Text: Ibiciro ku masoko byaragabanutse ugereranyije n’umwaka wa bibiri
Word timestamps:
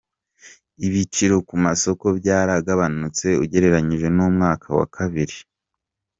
Ibiciro 0.87 1.35
ku 1.47 1.55
masoko 1.65 2.05
byaragabanutse 2.19 3.27
ugereranyije 3.43 4.07
n’umwaka 4.15 4.67
wa 4.77 4.85
bibiri 4.99 5.37